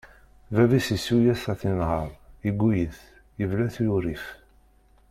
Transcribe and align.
Bab-is 0.53 0.87
yessuyes 0.93 1.43
ad 1.51 1.57
t-yenher, 1.59 2.09
yegguni-t, 2.45 2.97
yebla-t 3.39 3.75
wurrif. 3.85 4.25